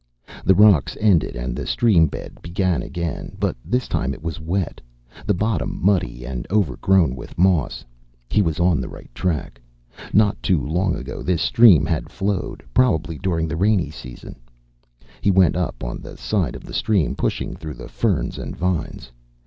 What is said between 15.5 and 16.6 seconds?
up on the side